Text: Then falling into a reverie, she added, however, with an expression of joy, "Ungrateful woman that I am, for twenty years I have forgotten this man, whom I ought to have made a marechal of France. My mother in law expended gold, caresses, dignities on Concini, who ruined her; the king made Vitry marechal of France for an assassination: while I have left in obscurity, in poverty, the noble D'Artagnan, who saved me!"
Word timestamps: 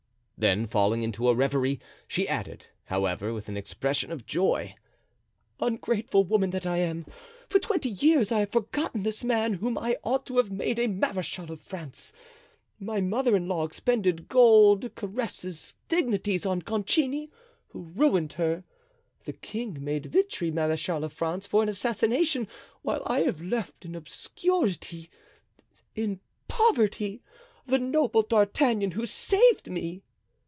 Then 0.43 0.65
falling 0.65 1.03
into 1.03 1.29
a 1.29 1.35
reverie, 1.35 1.79
she 2.07 2.27
added, 2.27 2.65
however, 2.85 3.31
with 3.31 3.47
an 3.47 3.55
expression 3.55 4.11
of 4.11 4.25
joy, 4.25 4.73
"Ungrateful 5.59 6.23
woman 6.23 6.49
that 6.49 6.65
I 6.65 6.77
am, 6.77 7.05
for 7.47 7.59
twenty 7.59 7.89
years 7.89 8.31
I 8.31 8.39
have 8.39 8.51
forgotten 8.51 9.03
this 9.03 9.23
man, 9.23 9.53
whom 9.53 9.77
I 9.77 9.97
ought 10.01 10.25
to 10.25 10.37
have 10.37 10.49
made 10.51 10.79
a 10.79 10.87
marechal 10.87 11.51
of 11.51 11.61
France. 11.61 12.11
My 12.79 12.99
mother 12.99 13.35
in 13.35 13.47
law 13.47 13.65
expended 13.65 14.29
gold, 14.29 14.95
caresses, 14.95 15.75
dignities 15.87 16.43
on 16.43 16.63
Concini, 16.63 17.29
who 17.67 17.91
ruined 17.93 18.33
her; 18.33 18.63
the 19.25 19.33
king 19.33 19.77
made 19.83 20.07
Vitry 20.07 20.49
marechal 20.49 21.03
of 21.03 21.13
France 21.13 21.45
for 21.45 21.61
an 21.61 21.69
assassination: 21.69 22.47
while 22.81 23.03
I 23.05 23.19
have 23.19 23.43
left 23.43 23.85
in 23.85 23.93
obscurity, 23.93 25.07
in 25.93 26.19
poverty, 26.47 27.21
the 27.67 27.77
noble 27.77 28.23
D'Artagnan, 28.23 28.93
who 28.93 29.05
saved 29.05 29.69
me!" 29.69 30.01